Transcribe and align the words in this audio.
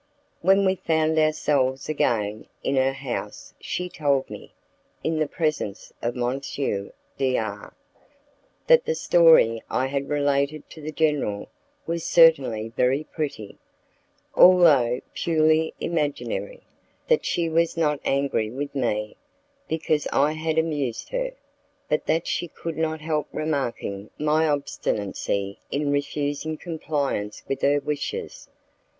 When 0.41 0.65
we 0.65 0.77
found 0.77 1.19
ourselves 1.19 1.87
again 1.87 2.47
in 2.63 2.75
her 2.75 2.91
house 2.93 3.53
she 3.59 3.87
told 3.87 4.31
me, 4.31 4.51
in 5.03 5.19
the 5.19 5.27
presence 5.27 5.93
of 6.01 6.17
M. 6.17 6.41
D 7.19 7.37
R, 7.37 7.75
that 8.65 8.85
the 8.85 8.95
story 8.95 9.61
I 9.69 9.85
had 9.85 10.09
related 10.09 10.67
to 10.71 10.81
the 10.81 10.91
general 10.91 11.49
was 11.85 12.03
certainly 12.03 12.69
very 12.75 13.03
pretty, 13.03 13.59
although 14.33 15.01
purely 15.13 15.75
imaginary, 15.79 16.61
that 17.07 17.23
she 17.23 17.47
was 17.47 17.77
not 17.77 17.99
angry 18.03 18.49
with 18.49 18.73
me, 18.73 19.17
because 19.67 20.07
I 20.11 20.31
had 20.31 20.57
amused 20.57 21.09
her, 21.09 21.33
but 21.87 22.07
that 22.07 22.25
she 22.25 22.47
could 22.47 22.75
not 22.75 23.01
help 23.01 23.27
remarking 23.31 24.09
my 24.17 24.47
obstinacy 24.47 25.59
in 25.69 25.91
refusing 25.91 26.57
compliance 26.57 27.43
with 27.47 27.61
her 27.61 27.79
wishes. 27.79 28.49